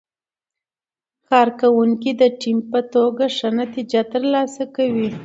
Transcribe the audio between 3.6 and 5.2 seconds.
نتیجه ترلاسه کوي